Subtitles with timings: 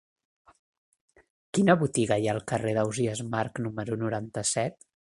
[1.57, 4.87] Quina botiga hi ha al carrer d'Ausiàs Marc número noranta-set?